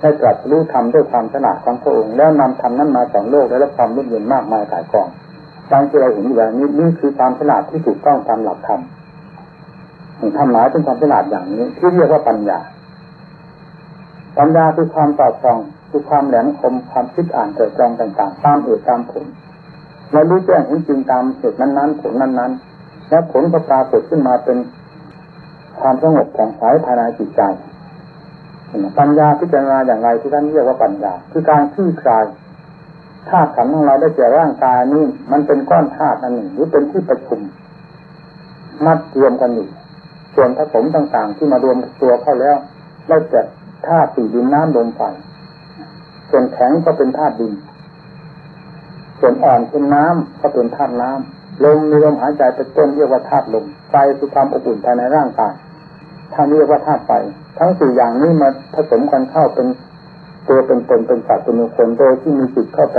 [0.00, 5.08] ให้ตรัสรู้ธรรมด้วยความฉลาดของพระองค์แล้วนำธรรมนั้นมาสอนโลกและรับความร่มเย็นมากมายกายกอง
[5.70, 8.80] ดังที่เราเห็นอย่างนี้นี่คือความฉลาดที่ถูกต้องตามหลักธรรม
[10.36, 12.58] ทำหมายเป็นความฉลาดอย่างนี้ ที่เรียกว่าปัญญา
[14.38, 15.58] ปัญญาคือความตอบตอง
[15.90, 19.26] คือความแหลมคมความคิดอ่านเกิดจองต่างๆตามเอกตามผล
[20.12, 24.58] เรารู้แจ้งเห็นจริงตามเหตุนั้นๆผลนั้นๆ และผลก็ปรากฏขึ้นมาเป็น
[25.80, 27.40] ความสงบของสายภายในจิตใจ
[28.98, 32.24] ปัญญาพิจารณาอย่างไรที่ท่านเรียกว่าปัญญา คือการคลี่คลาย
[33.28, 37.40] ธาตุขันธ์ของเราได้แก่ร่างกายนี้มันเป็นก้อนธาตุอันหนึ่งหรือเป็นที่ประชุม
[38.84, 39.68] มัดรวมกันอยู่
[40.34, 42.56] ส่วนผสมต่างๆ ที่มารวมตัวเข้าแล้ว
[43.08, 43.42] ได้แก่
[43.86, 45.00] ธาตุสี่ดินน้ำลมไฟ
[46.30, 47.52] ส่วนแข็งก็เป็นธาตุดิน
[49.20, 55.52] ส่วนอ่อนเป็นน้ำก็เป็นธาตุน้ำลมมีลมหายใจเป็นต้นเรียกว่าธาตุลมไฟคือความอบอุ่นภายในร่างกาย
[56.32, 57.12] ท่านเรียกว่าธาตุไฟ
[57.58, 59.66] ทั้งสี่อย่างนี้มาผสมกันเข้าเป็น
[60.48, 62.96] ตัวเป็นตนเป็นสัตว์เป็นบุคคลโดยที่มีจิตเข้าไป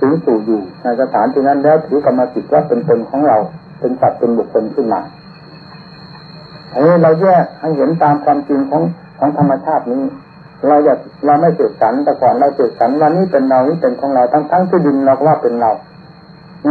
[0.00, 3.38] ถึงสู่อยู่ในสถานที่นั้นแล้วถือกรรมจิตว่าเป็นตนของเรา
[3.80, 5.00] เป็นสัตว์เป็นบุคคลขึ้นมา
[6.72, 8.82] อันนี้เราแยกให้เห็นตามความจริงของ
[9.18, 10.02] ของธรรมชาตินี้
[10.68, 15.72] เราอยากเราไม่เสกสรรแต่ก่อนเราเสกสรรวันนี้เป็นเรานี่เป็นของเราทั้งทั้งที่ดินเราก็ว่าเป็นเรา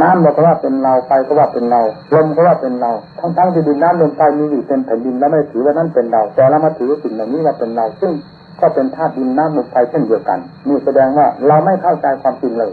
[0.02, 1.82] น้ำเราก็ว่าเป็นเราไฟก็ว่าเป็นเรา
[2.16, 8.12] ลมก็ว่าเป็นเรา ทั้งทั้งที่ดินน้ำลมไฟมีอยู่เป็นแผ่นดินแล้วไม่ถือว่านั่นเป็นเรา แต่เรามาถือสิ่งเหล่านี้ว่าเป็นเรา ซึ่ง
[8.60, 12.72] ก็เป็นธาตุดินน้ำลมไฟเช่นเดียวกันนี่แสดงว่าเราไม่เข้าใจความจริงเลย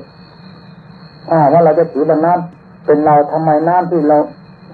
[1.29, 4.19] ถ้าว่าเราจะถือว่าน้ำเป็นเราทำไมน้ำที่เรา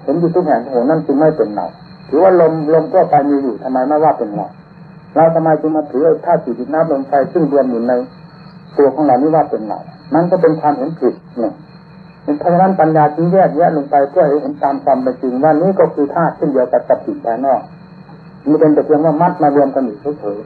[0.03, 1.65] เห็นอยู่ทุกแห่งโอ้นั่นจึงไม่เป็นเรา
[2.09, 4.47] ถือว่าลมลมก็ไปมีอยู่ทำไมไม่ว่าเป็นเรา
[5.15, 7.93] เราทำไมจึงมาถือธาตุดินน้ำลมไฟซึ่งรวมอยู่ใน
[8.77, 9.79] ตัวของเรานี่ว่าเป็นเรา
[10.13, 11.53] นั่นก็เป็นความเห็นผิดเนี่ย
[12.39, 17.61] เพราะฉะนั้นปัญญาจึงแยกแยะลงไปเพื่อให้เห็นตามความเป็นจริงว่านี้ก็คือธาตุเช่นเดียวกับกับสิ่งภายนอก
[18.49, 20.37] มันเป็นแต่เพียงว่ามัดมารวมกันอยู่เฉย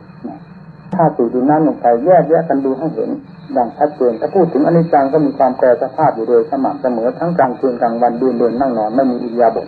[0.44, 3.10] ๆธาตุดินน้ำลมไฟแยกแยะกันดูให้เห็น
[3.58, 9.68] ดังชัดเจนถ้าพูดถึงอนิจจังก็มีความแปรสภาพอยู่โดยสม่ำเสมอทั้งกลางคืนกลางวันเดินเดินนั่งนอนไม่มีอิริยาบถ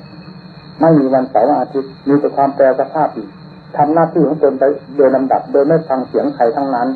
[0.82, 3.30] ไม่มีวันเสาร์อาทิตย์มีแต่ความแปรสภาพอีก
[3.78, 4.64] ทำหน้าที่ของตนไป
[4.98, 6.88] โดยลำดับ โดยไม่ฟังเสียงใครทั้งนั้น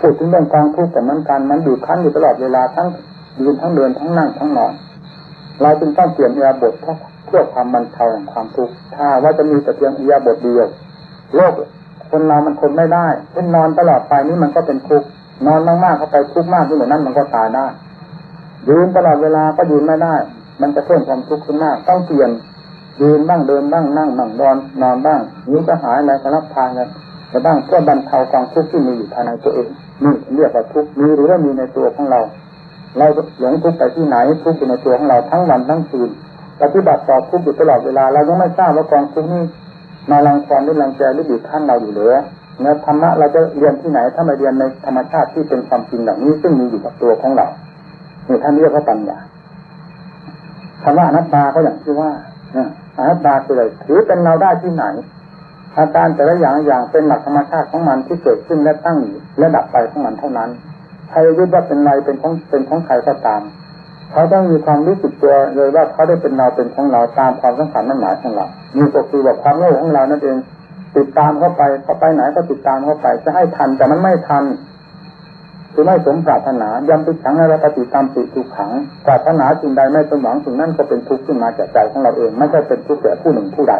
[0.00, 2.88] พูดถึงเรื่องกองทุกข์แต่มันการมันอยู่คั้นอยู่ตลอดเวลาทั้ง
[3.40, 4.72] ยืนทั้งเดินทั้งนั่งทั้งนอน
[5.62, 6.74] เราจึงต้องเปลี่ยนอิยาบถ
[7.26, 10.66] เพื่อความบรรเทาแห่งความทุกข์ถ้าว่าจะมีแต่เพียงอิยาบถเดียว
[11.36, 11.52] โลก
[12.10, 15.06] คนเรามันคนไม่ได้เช่นนอนตลอดไปนี้มันก็เป็นทุกข์
[15.46, 17.66] นอนมากๆเข้าไปทุกข์มากที่เหมือนนั้นมันก็ตายได้
[18.68, 20.14] ยืนตลอดเวลาก็ยืนไม่ได้
[20.62, 22.30] มันจะเพิ่มความทุกข์ขึ้นมาก ต้องเปลี่ยน
[23.00, 26.88] ยืนบ้างเดินบ้างนั่งบ้างนอนนอนบ้างนิ้วก็หายอะไรก็รับทานกัน
[27.28, 29.68] แต่บ้างเพื่อบรรเทาความทุกข์ที่มีอยู่ภายในตัวเอง
[30.04, 32.20] นี่เรียกว่าทุกข์มีหรือไม่มีในตัวของเรา
[32.98, 33.06] เรา
[33.40, 36.10] หลงทุกข์ไปที่ไหนทุกข์อยู่ในตัวของเราทั้งวันทั้งคืน
[36.62, 39.42] ปฏิบัติต่อทุกข์อยู่ตลอดเวลาเรายังไม่ทราบว่ากองทุกข์นี้
[40.10, 42.14] มาลังความหรือลังแกหรือบีบคั้นเราอยู่เหรือ
[42.60, 47.46] เนื้อธรรมะเราจะเรียนที่ไหนถ้ามาเรียนในธรรมชาติที่เป็นความจริงเหล่านี้ ซึ่งมีอยู่กับตัวของเรา
[48.28, 49.18] นี่ท่านเรียกว่าปัญญา
[50.82, 52.10] คำว่าอนัตตาก็อย่างที่ว่า
[52.98, 54.84] อนัตาคืออะไรถือเป็นเราได้ที่ไหน
[55.76, 60.50] อาการแต่ละอย่างอย่างเป็นหลักธรรมชาติของมันที่เกิดขึ้นและตั้งอยู่และดับไปของมันเท่านั้น
[61.08, 63.42] ใครยึดว่าเป็นไรเป็นของเป็นของใครก็ตาม
[64.12, 70.36] เขาต้องมีความรู้สึกตัวเลยว่าเขาได้เป็นเราเป็นของเราตามความสำคัญมั่นหมายของเรามีก็คือว่าความโง่ของเรานั่นเอง
[70.96, 74.44] ติดตามเข้าไปเขาไปไหนก็ติดตามเข้าไป จะให้ทันแต่มันไม่ทัน
[75.80, 78.70] คือไม่สมปรารถนายำติดขังอะไรปฏิตามติถูกขัง
[79.06, 83.74] ปรารถนาสิ่งใดไม่สมหวังสิ่งนั้นก็เป็นทุกข์ขึ้นมาจากใจของเราเอง ไม่ใช่เป็นทุกข์แก่ผู้หนึ่งผู้ใด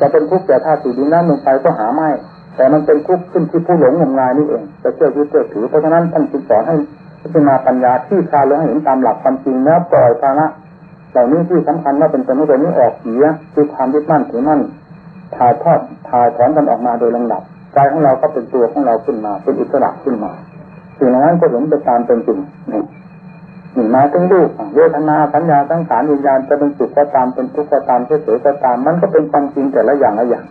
[0.00, 2.08] จะเป็นทุกข์แก่ธาตุสี่ดินน้ำลงไปก็หาไม่
[2.56, 6.76] แต่มันเป็นทุกข์ขึ้นที่ผู้หลงงมงายนี่เองจะเชื่อยึดเชื่อถือเพราะฉะนั้นท่านจึงสอนให้
[7.22, 10.46] พิจารณาปัญญาที่คาลงให้เห็นตามหลักความจริงแล้วปล่อยภาระ
[11.12, 14.60] เหล่านี้ที่สำคัญว่าเป็นสมุทนี้ออกเสียคือความยึดมั่นถือมั่น
[15.36, 17.42] ถ่ายทอดถ่ายถอนกันออกมาโดยลำดับ
[17.74, 20.32] ใจของเราก็เป็นตัวของเราขึ้นมา เป็นอิสระขึ้นมา
[21.00, 22.38] สิ่งนั้นก็ห็นไปตามเป็นจริง
[22.72, 22.82] นี่
[23.76, 30.44] นี่มาถึงรูปเวทนาสัญญาตั้งขานวิญญาณจะเป็นสุขก็ตามเป็นทุกข์ก็ตามเฉยๆก็ตาม มันก็เป็นความจริงแต่ละอย่างละอย่าง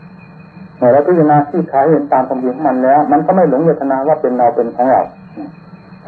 [0.77, 5.01] เมื่อเราพิจารณาที่ขายเห็นตามความจริงของมันแล้ว มันก็ไม่หลงเวทนาว่าเป็นเราเป็นของเรา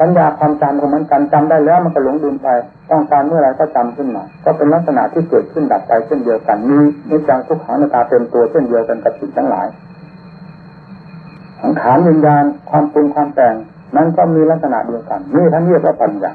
[0.00, 2.48] สัญญาความจำก็เหมือนกันจำได้แล้วมันก็หลงลืมไป
[2.90, 6.76] ต้องการเมื่อไรก็จำขึ้นมา ก็เป็นลักษณะที่เกิดขึ้นดับไปเช่นเดียวกันมี
[7.10, 9.66] นิจังทุกขังนาตาเต็มตัวเช่นเดียวกันกับสิ่งทั้งหลาย
[11.62, 13.54] สังขารวิญญาณความปรุงความแต่ง
[13.96, 16.32] นั้นก็มีลักษณะเดียวกันนี่ท่านเรียกว่าปัญญา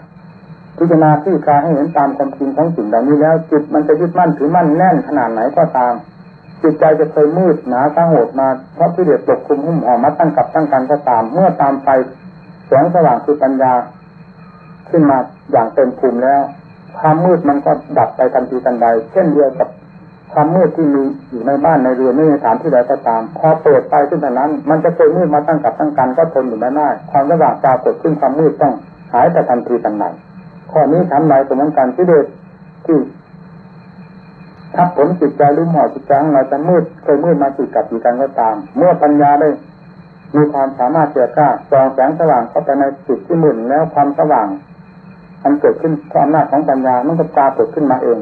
[0.77, 5.93] พิจารณาที่กายให้เห็นตามความจริงของสิ่งเหล่านี้แล้ว จิตมันจะยึดมั่นถือมั่นแน่นขนาดไหนก็ตาม
[6.63, 11.89] จิตใจจะเคยมืดหนาตั้งโหดมาเพราะที่เดือดปกคุมหุ้มห่อมาตั้งกับตั้งกันก็ตาม เมื่อตามไป
[12.67, 13.73] แสงสว่างคือปัญญา
[14.89, 15.17] ขึ้นมา
[15.51, 16.41] อย่างเต็มภูมิแล้ว
[16.99, 19.67] ความมืดมันก็ดับไปทันทีทันใดเช่นเดียวกับ
[20.39, 28.73] ความมืดที่มีอยู่ในบ้านในเรือนในสถานที่ใดก็ตาม พอเปิดไปขึ้นแต่นั้น มันจะเคยมืดมาตั้งกับตั้งกันก็ทนอยู่ไม่ได้ความสว่างปรากฏขึ้นความมืดต้อง
[29.13, 30.05] หายไปทันทีทันใด
[30.71, 32.25] ข้อนี้ทำลายสมนกันที่เด็ด
[32.85, 32.99] ที่
[34.75, 39.49] ถ้าผลจิตใจรือหมอจิตใจของเราจะมืดเคยมืดมาติดกับอยู่กันก็ตาม เมื่อปัญญาได้
[40.35, 44.47] มีความสามารถเจียกล้าส่องแสงสว่างเข้าไปในจิตที่มุนแล้วความสว่าง
[45.43, 48.19] มันเกิดขึ้นเพราะอำนาจของปัญญามันก็ปรากฏขึ้นมาเอง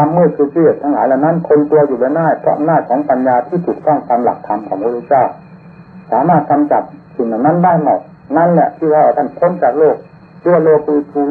[0.00, 5.24] ความมืดคือเชื่อทั้งหลายเหล่านั้นคนตัวอยู่บนหน้าเพราะอำนาจของปัญญาที่ถูกต้องตามหลักธรรมของพระพุทธเจ้า
[6.12, 6.82] สามารถกำจัด
[7.16, 8.00] สิ่งเหล่านั้นได้หมด
[8.36, 9.96] นั่นแหละที่ว่าท่านพ้นจากโลก
[10.44, 11.24] ตัวโลกุทู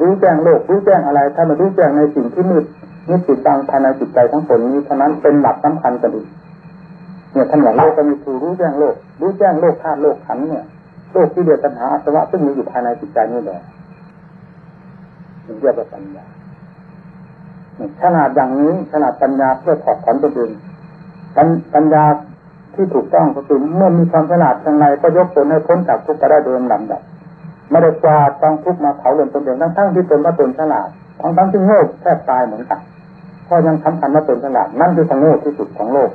[0.00, 2.64] รู้แจ้งโลกรู้แจ้งอะไร ถ้ามารู้แจ้งในสิ่งที่มืด
[3.08, 6.22] นิสิตบังภายในจิตใจทั้งผลนี้เท่านั้นเป็นหลักสำคัญกันดี
[7.32, 10.64] เนี่ยท่านบอกโลกมีทูรู้แจ้งโลก รู้แจ้งโลกธาตุโลกขันเนี่ย
[11.12, 13.60] โลกที่เดือดปัญหาอาสวะซึ่งมีอยู่ภายในจิตใจนี่แหละ
[15.60, 16.24] เรียกว่าปัญญา
[18.02, 20.50] ขนาดอย่างนี้ขนาดปัญญาเพื่อถอดถอนตัวเอง
[21.74, 22.04] ปัญญา
[22.74, 27.02] ที่ถูกต้องก็คือเมื่อมีความฉลาดทางในก็ยกตนให้พ้นจากทุกข์ไปได้โดยลำดับ
[27.70, 30.88] ไม่ได้กวาดต้องทุกข์มาเผาเรือนตนเองทั้งทั้งที่ตนว่าตนฉลาด
[31.20, 32.80] ทั้งทั้งที่โง่แทบตายเหมือนกัน
[33.44, 36.10] เพราะยังสำคัญว่าตนฉลาดนั่นคือความโง่ที่สุดของโลก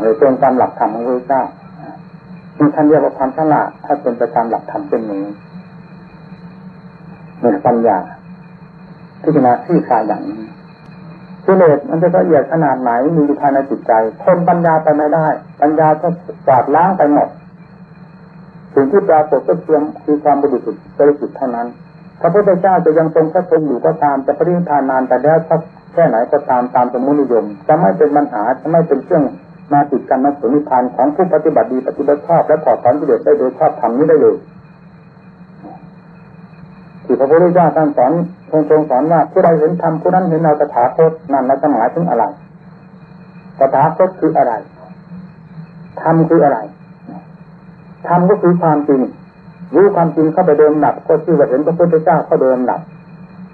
[0.00, 1.42] เลยเป็นตามหลักธรรมของพระเจ้า
[2.56, 5.24] ที่ท่านเรียกว่าความฉลาดถ้าเป็นไปตามหลักธรรมเป็นนี้
[7.38, 7.98] เหมือนปัญญา
[9.24, 10.36] ที่จะมาที่คลายอย่างนี้
[11.46, 15.26] กิเลสมันจะละเอียดขนาดไหนมีอยู่ภายในจิตใจทนปัญญาไปไม่ได้
[15.60, 16.08] ปัญญาก็
[16.46, 17.28] กวาดล้างไปหมด
[18.74, 21.66] สิ่งที่ปรากฏก็เพียงคือความบริสุทธิ์บริสุทธิ์เท่านั้น
[22.20, 25.60] พระพุทธเจ้าจะยังทรงพระชนอยู่ก็ตามจะปรินิพานนานแต่แล้วสัก
[25.92, 29.24] แค่ไหนก็ตามตามสมุนิยม จะไม่เป็นปัญหาจะไม่เป็นเครื่อง
[29.72, 34.36] มาติดกันมาสุนิพานของผู้ปฏิบัติดีปฏิบัติชอบและถอถอนกิเลสได้โดยชอบทำนี้ได้เลย
[37.04, 38.12] ที่พระพุทธเจ้าท่านสอน
[38.54, 42.24] ทรงทรงสอนว่าผู้ใดเห็นธรรมผู้นั้นเห็นเราตถาคตนั่นเราจะหมายถึงอะไร
[43.58, 44.52] ตถาคตคืออะไร
[46.02, 46.58] ธรรมคืออะไร
[48.08, 49.00] ธรรมก็คือความจริง
[49.74, 52.80] รู้ความจริงเข้าไปเดินหนับ ก็ชื่อว่าเห็นพระพุทธเจ้าเข้าเดินหนับ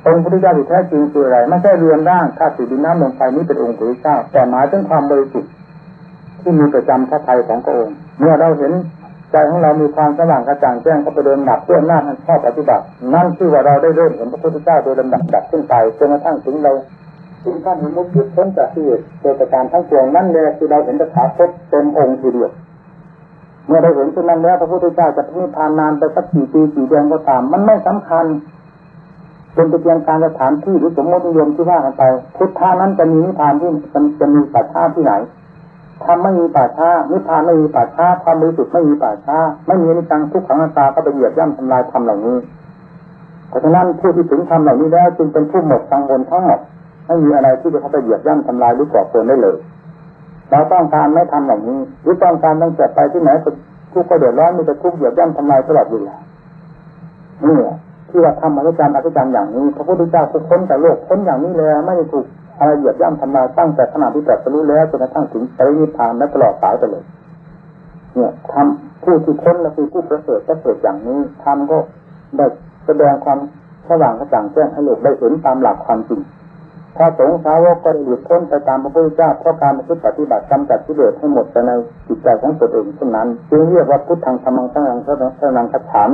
[0.06, 5.50] องค์พระพุทธเจ้าที่แท้จริงคืออะไรไม่ใช่เรือนร่างธาตุดินน้ำลมไฟนี้เป็นองค์พระพุทธเจ้าแต่หมายถึงความบริสุทธิ์
[6.40, 8.72] ที่มีประจำพระทัยของพระองค์ เมื่อเราเห็น
[9.32, 16.72] ใจของเรามีความสว่างกระจ่างแจ้งเขาไปเดินหนับเพื่อหน้าท่านชอบปฏิบัติ นั่นคือว่าเราได้เริ่มเห็นพระพุทธเจ้าโดยลำดับดับขึ้นไปจนกระทั่งถึงเรา
[17.44, 18.86] ถึงขั้นมุขหยุดพ้นจากที่
[19.20, 22.50] โดยการทั้งปวงนั่นเลยคือเราเห็นพระถาคตเต็มองค์ทีเดียว
[23.66, 28.26] เมื่อเราเห็นเช่นนั้นแล้วพระพุทธเจ้าจะมีพานนานไปสักกี่ปีกี่เดือนก็ตาม มันไม่สำคัญ
[29.54, 32.02] เป็นเพียงการสถานที่หรือสมมตินิยมที่ว่ากันไป
[32.36, 33.70] พุทธานั้นจะมีนิพพานที่
[34.20, 35.12] จะมีปัจฉาที่ไหน
[36.04, 39.36] ทำไม่มีป่าช้านิพพานไม่มีป่าช้าความบริสุทธิ์ไม่มีป่าช้า
[39.66, 42.36] ไม่มีนิจังทุกขังอัตตาก็ไปเหยียบย่ำทำลายธรรมเหล่านี้
[43.48, 46.60] เพราะฉะนั้นผู้ที่ถึงธรรมเหล่านี้แล้วจึงเป็นผู้หมดกังวลทั้งหมด
[47.06, 49.56] ไม่มีอะไรที่จะเข้าไปเหยียบย่ำทำลายหรือก่อเกินได้เลย
[50.50, 56.16] เราต้องการไม่ทำเหล่านี้หรือต้องการตั้งแต่ไปที่ไหนทุกข์ก็เดือดร้อนมีแต่ทุกข์เหยียบย่ำทำลายตลอดเวลา
[57.46, 57.58] นี่
[58.08, 62.26] ที่ว่าทำอัศจรรย์อัศจรรย์อย่างนี้พระพุทธเจ้าพ้นจากโลกพ้นอย่างนี้เลยไม่ถูก
[62.60, 67.04] อะไรเหยียบย่ำทำลายตั้งแต่ขณะที่ตรัสรู้แล้วจนกระทั่งถึงปรินิพพานและตลอดสายไปเลย
[68.14, 71.78] เนี่ยทำผู้ที่พ้นและคือผู้ประเสริฐประเสริฐอย่างนี้ทำก็
[72.36, 72.46] ได้
[72.86, 73.38] แสดงความ
[73.88, 76.20] สว่างกระจ่างแจ้งให้โลกได้เห็นตามหลักความจริง
[76.96, 79.80] พระสงฆ์สาวกก็ได้หลุดพ้นไปตามพระพุทธเจ้าเพราะการป
[80.18, 81.70] ฏิบัติกำจัดที่เดือดให้หมดไปใน
[82.06, 86.10] จิตใจของตนเองเท่านั้นจึงเรียกว่าพุทธังธรรมังสังฆังพระนังคัจฉาม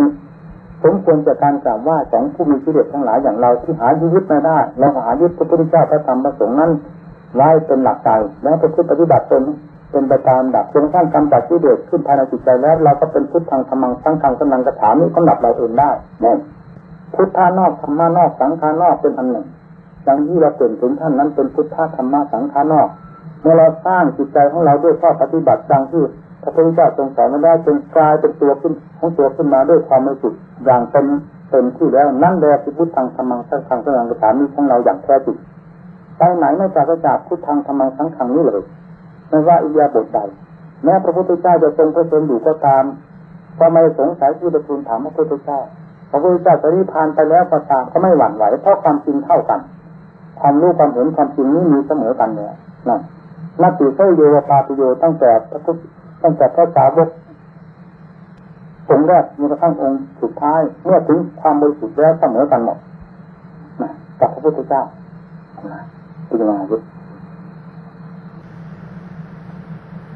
[0.85, 6.71] สมควรจากการกล่าวว่าสองผู้มีชีวิตทั้งหลายอย่างเราที่หายึดไม่ได้เราหายึดพระพุทธเจ้าพระธรรมพระสงฆ์นั้น
[7.35, 8.11] ไว้เป็นหลักใจ
[8.43, 9.43] แล้วประพฤติปฏิบัติตน
[9.91, 15.91] เป็นไปตามดับจนกระทั่งกำจัดที่เดือดขึ้นภายในจิตใจแล้ว เราก็เป็นพุทธังธรรมังสังฆังสนังกระถานี้กำหนับเราเองได้
[16.25, 16.33] นี่
[17.15, 19.47] พุทธานอกธรรมานอกสังขานอกเป็นอันหนึ่ง
[20.07, 22.89] ดังที่เราเปลี่ยนถึงท่านนั้นเป็นพุทธธรรมะสังขานอก
[23.41, 26.05] เมื่อเราสร้างจิตใจของเราด้วยข้อปฏิบัติดังที่
[26.47, 31.07] ระพุทธเจ้าทรงสอนมาได้จนกลายเป็นตัวขึ้นของตัวขึ้นมาด้วยความรู้สึกอย่างเต็ม
[31.51, 35.37] เต็มที่แล้วนั่นแหละคือพุทธังธรรมังสังฆังสังฆฐานนี้ของเราอย่างแท้จริง
[36.17, 38.63] ไปไหนไม่จากจากพุทธังธรรมังสังฆังนี้เลย
[39.29, 40.19] ไม่ว่าอิยาบทใด
[40.85, 42.85] แม้พระพุทธเจ้าจะทรงพระชนอยู่ก็ตาม
[43.59, 45.61] ก็ไม่สงสัยที่จะทูลถามพระพุทธเจ้า
[46.11, 49.61] พระพุทธเจ้าจะนิพพานไปแล้วก็ตามก็ไม่หวั่นไหวเพราะความจริงเท่ากัน
[50.41, 52.55] ความรู้ความเห็นความจริงนี้มีเสมอกันเนี่ย
[52.89, 53.01] นั่น
[53.63, 55.77] นักติเสยโยปาติโยตั้งแต่พระพุทธ
[56.23, 57.09] ตั้งแต่พระสาวก
[58.91, 62.79] องค์แรกมีกระทั่งองค์สุดท้าย เมื่อถึงความบริสุทธิ์แล้วเสมอกันหมด
[64.21, 64.83] กับพระพุทธเจ้า
[66.27, 66.53] เป็นยังไง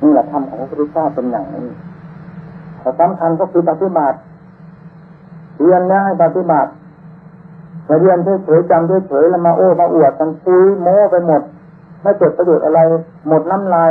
[0.02, 1.66] นี่แหละธรรมของพระพุทธเจ้าเป็นอย่างนี้
[2.80, 4.16] แต่สำคัญก็คือปฏิบัติ
[5.60, 6.70] เรียนแล้วให้ปฏิบัติ
[7.88, 11.42] มาเรียนเฉยๆจำเฉยๆแล้วมาโอ้มาอวดกันคุยโม้ไปหมด
[12.02, 12.80] ไม่เกิดประโยชน์อะไร
[13.28, 13.90] หมดน้ำลาย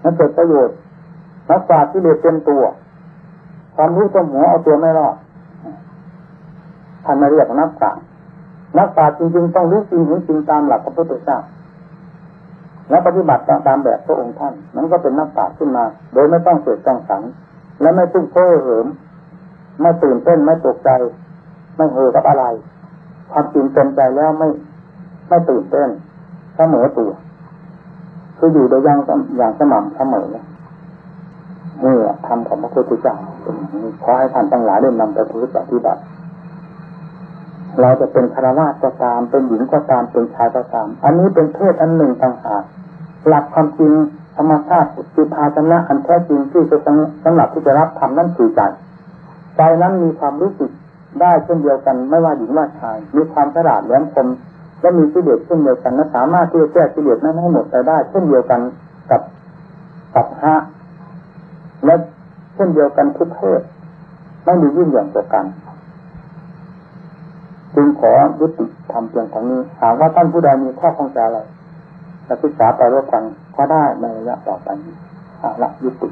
[0.00, 0.76] ไม่เกิดประโยชน์
[1.50, 2.62] นักปราชญ์ที่เรียนเต็มตัว
[3.76, 5.16] ความรู้ตัวหัวเอาตัวไม่รอด
[7.04, 8.02] ท่านมาเรียกนักปราชญ์
[8.78, 11.38] นักปราชญ์จริงๆต้องรู้จริงเห็นจริงตามหลักพระพุทธเจ้า
[12.90, 15.84] และปฏิบัติตามแบบพระองค์ท่านนั้นก็เป็นนักปราชญ์ขึ้นมา
[16.14, 17.22] โดยไม่ต้องเสดจังสัง
[17.80, 18.86] และไม่ตุ้งเพ้อเหิม
[19.80, 20.90] ไม่ตื่นเต้นไม่ตกใจ
[21.76, 22.44] ไม่เหอกับอะไร
[23.32, 24.48] ความจริงเต็มใจแล้วไม่
[25.28, 25.88] ไม่ตื่นเต้น
[26.56, 27.10] เสมอตัว
[28.40, 28.98] คืออยู่โดยย่าง
[29.36, 30.26] อย่างสม่ำเสมอ
[31.84, 33.16] นี่แหละธรรมของพระพุทธเจ้า
[34.02, 35.30] ขอให้ท่านทั้งหลายได้นำไปป
[35.70, 36.00] ฏิบัติ
[37.80, 42.62] เราจะเป็นคารวะก็ตามเป็นหญิงก็ตามเป็นชายก็ตาม อันนี้เป็นเพศอันหนึ่งต่างหาก
[43.26, 43.92] หลักความจริง
[44.36, 46.76] ธรรมชาติคือภาชนะอันแท้จริงที่จะ
[47.24, 48.60] สำหรับที่จะรับธรรมนั่นคือใจ
[49.56, 50.70] ใจนั้นมีความรู้สึก
[51.20, 54.26] ได้เช่นเดียวกันไม่ว่าหญิงว่าชาย มีความฉลาดแหลมคม
[54.80, 58.60] และมีกิเลสเช่นเดียวกันและสามารถที่จะแก้กิเลสนั้นให้หมดไปได้ เช่นเดียวกัน
[59.10, 59.22] กับ
[60.14, 60.54] กับพระ
[61.84, 61.94] และ
[62.54, 63.60] เช่นเดียวกันทุกเพศ
[64.44, 65.44] ไม่มียิ่งอย่างต่อกัน
[67.74, 71.38] จึงขอยุติทำเพียงเท่านี้หากว่าท่านผู้ใดมีข้อข้องใจอะไร
[72.26, 73.22] จะศึกษาไปร่วมกัน
[73.56, 74.68] ก็ได้ในระยะต่อไป
[75.38, 76.08] เอาละยุติ